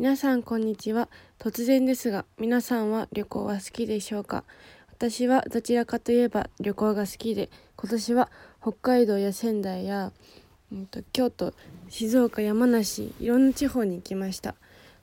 [0.00, 1.10] 皆さんこんにちは。
[1.38, 4.44] 突然ですが皆さんは旅行は好きでしょうか？
[4.88, 8.30] 私はどちらかといえば旅行が好きで今年は
[8.62, 10.10] 北海道や仙台や、
[10.72, 11.52] うんと、京都
[11.90, 14.54] 静岡山梨いろんな地方に行きました。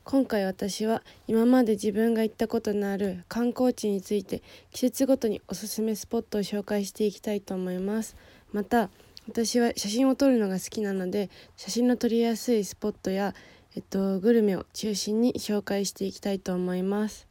[0.04, 4.42] 今回私は今まで自分が行ったことのある観光地について
[4.72, 8.16] 季節ごとにおすすめスポットを紹介していきたいと思います。
[8.52, 8.90] また
[9.28, 13.36] 私は写真を撮るのが好きなので写真の撮りやすいスポットや
[13.78, 17.28] えっと、グルメを中心に紹介していきたいと思います。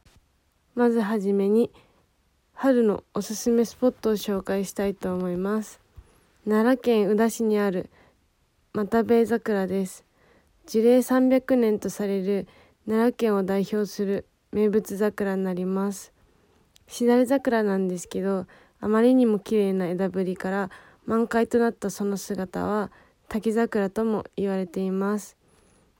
[0.75, 1.69] まずはじめに
[2.53, 5.81] 春のおすすめスポットを紹介したいと思います。
[6.47, 7.89] 奈良県宇陀市にある
[8.73, 10.05] 又兵衛桜です。
[10.65, 12.47] 樹齢300年とされる
[12.85, 16.13] 奈良県を代表する名物桜になります。
[16.87, 18.45] しだれ桜なんですけど
[18.79, 20.69] あまりにも綺麗な枝ぶりから
[21.05, 22.89] 満開となったその姿は
[23.27, 25.36] 滝桜とも言われています。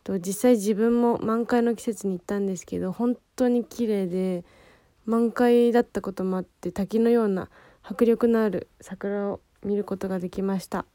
[0.08, 4.46] と実際自分も満開の季節に行ったんですけど本当に綺麗で
[5.06, 7.50] 満開だったこともあって滝のような
[7.84, 10.86] 迫力のある桜を見ることができました。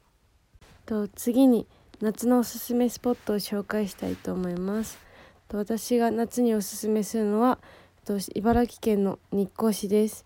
[0.87, 1.67] と次に
[2.01, 4.97] 夏のおすすめスポットを紹介したいと思います。
[5.47, 7.59] と私が夏におすすめするのは
[8.05, 10.25] と茨城県の日光市です。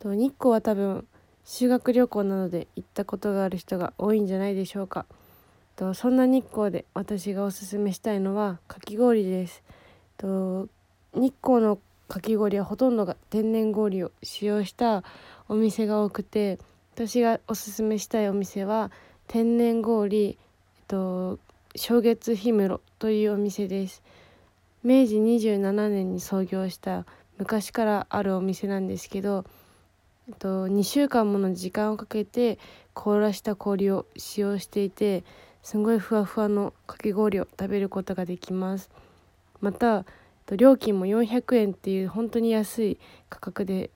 [0.00, 1.06] と日光は多分
[1.44, 5.06] 修学旅行などで行ったことがある人が多いんじゃないでしょうか。
[5.76, 9.62] とそんな日光で私がおすすめしたいのはかき氷です。
[10.16, 10.68] と
[11.14, 15.02] 日光のかき氷はほとんどが天然氷を使用した
[15.48, 16.58] お店が多くて
[16.94, 18.92] 私がおすすめしたいお店は
[19.26, 20.36] 天然氷、えっ
[20.86, 21.38] と、
[21.74, 24.02] 正月氷室というお店です。
[24.84, 27.06] 明治27年に創業した
[27.38, 29.44] 昔からあるお店なんですけど、
[30.28, 32.58] えっと、2週間もの時間をかけて
[32.92, 35.24] 凍らした氷を使用していて
[35.64, 38.90] すごいふわふわのかき氷を食べることができます。
[39.62, 40.04] また
[40.54, 42.98] 料金も400円っていう本当に安い
[43.30, 43.88] 価格で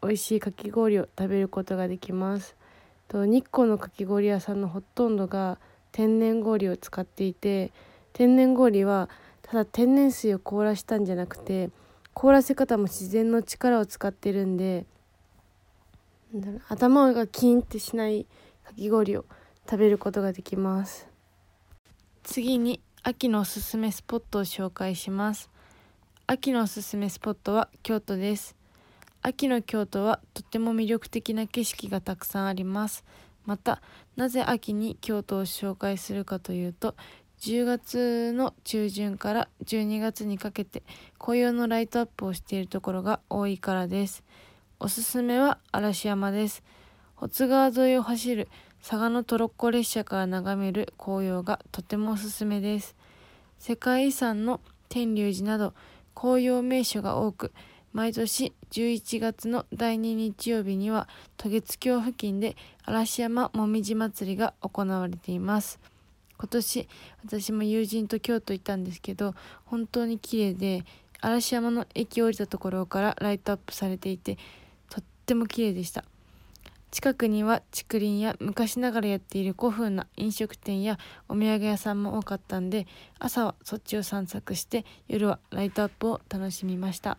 [0.00, 2.54] 美味しいかき氷を食べることができます。
[3.08, 5.58] と日光のかき氷屋さんのほとんどが
[5.90, 7.72] 天然氷を使っていて
[8.12, 9.10] 天然氷は
[9.42, 11.70] ただ天然水を凍らしたんじゃなくて
[12.14, 14.86] 凍らせ方も自然の力を使ってるんで
[16.68, 18.26] 頭がキーンってしない
[18.64, 19.24] かき氷を
[19.68, 21.08] 食べることができます。
[22.22, 25.50] 次に秋のおすすめスポットを紹介します。
[26.26, 28.56] 秋のおすすめスポットは京都です。
[29.22, 33.04] 秋の京都はとても魅力的な景色がたくさんあります。
[33.44, 33.82] また
[34.16, 36.94] なぜ秋に京都を紹介するかというと
[37.40, 40.82] 10月の中旬から12月にかけて
[41.18, 44.24] 紅葉のライトアップをしているところが多いからです。
[44.78, 46.62] おすすめは嵐山です。
[47.14, 48.48] 保津川沿いを走る
[48.88, 52.94] 佐賀のトロッコ列車から眺める紅葉がとてもおすすめです。
[53.58, 55.74] 世界遺産の天龍寺など
[56.14, 57.50] 紅葉名所が多く、
[57.92, 62.54] 毎年11月の第2日曜日には渡月橋付近で
[62.84, 65.80] 嵐山もみじ祭りが行われています。
[66.38, 66.88] 今年
[67.24, 70.84] 私も友人と京都行ったんですけど本当に綺麗で
[71.20, 74.38] 嵐山の駅降りたところからライトアップされていて
[74.88, 76.04] とっても綺麗でした。
[76.96, 80.98] 近くには竹林や昔ながらやっている古風な飲食店や
[81.28, 82.86] お土産屋さんも多かったんで
[83.18, 87.18] 朝はそっちを散策して夜はライトアップを楽しみました、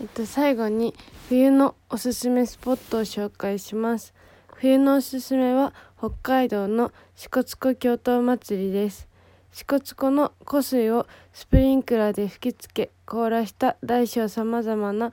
[0.00, 0.94] えっと、最後に
[1.28, 4.14] 冬のおすすめスポットを紹介します。
[4.54, 9.08] 冬のおすすめは北海道の支笏湖京都祭りです。
[9.50, 15.12] 支笏湖の湖水をスプリンクラーで吹きつけ凍らした大小さまざまな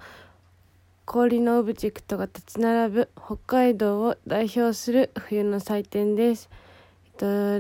[1.06, 6.50] 氷のオブジェクトが立ち並ぶ北海道を代表する冬の祭典です。
[7.06, 7.12] えっ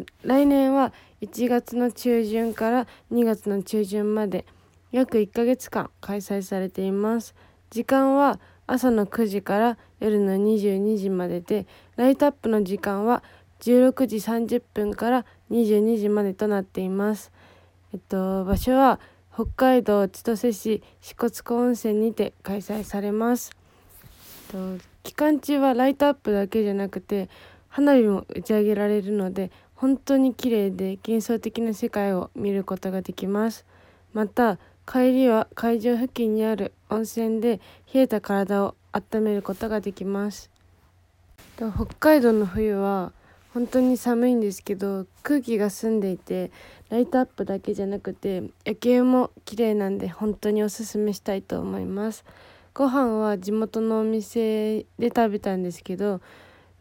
[0.03, 4.45] と、来年は1月の中旬から2月の中旬まで
[4.91, 7.35] 約1ヶ月間開催されています。
[7.69, 11.67] 時間は朝の9時から夜の22時までで、
[11.97, 13.23] ライトアップの時間は
[13.59, 17.31] 16時30分から22時までとなっています。
[17.93, 19.01] えっと、場所は
[19.33, 23.51] 北海道千歳市支笏湖温泉にて開催されます。
[25.01, 27.29] 期間中はライトアップだけじゃなくて
[27.67, 33.65] 花火も打ち上げられるので本当に綺麗で幻想的な世界を見ることができます。
[34.13, 37.59] また帰りは会場付近にある温泉で
[37.91, 40.51] 冷えた体を温めることができます。
[41.57, 43.13] 北海道の冬は
[43.53, 46.51] 本当に寒いんですけど空気が澄んでいて
[46.89, 52.25] ライトアップだけじゃなくて夜景も綺麗なんで本当におすすめしたいと思います。
[52.73, 56.21] ご飯は地元のお店で食べたんですけど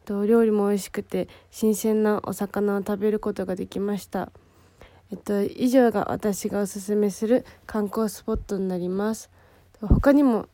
[0.08, 4.32] 料理も美味しくて新鮮なお魚を食べることができました。
[5.10, 9.30] えっと以上が私がおすすめする観光スポットになります。
[9.82, 10.48] 他にも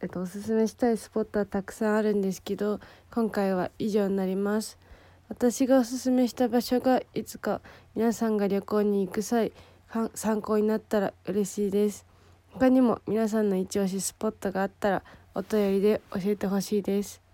[0.00, 2.80] えっと、おすすめしたいスポットはたくさんあるんですけど
[3.12, 4.78] 今回は以上になります。
[5.28, 7.60] 私がおすすめした場所がいつか
[7.94, 9.52] 皆さんが旅行に行く際
[10.14, 12.06] 参考になったら嬉しいです。
[12.52, 15.02] 他にも皆さんの一押しスポットがあったら
[15.34, 17.25] お便りで教えてほしいです。